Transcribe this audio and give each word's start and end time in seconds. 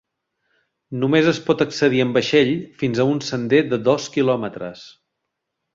Només 1.03 1.29
es 1.33 1.41
pot 1.49 1.61
accedir 1.65 2.01
amb 2.05 2.19
vaixell 2.21 2.51
fins 2.83 3.03
a 3.05 3.09
un 3.13 3.23
sender 3.29 3.61
de 3.75 3.83
dos 3.91 4.13
quilòmetres. 4.17 4.93